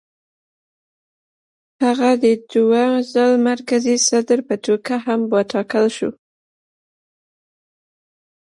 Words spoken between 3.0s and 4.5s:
ځل مرکزي صدر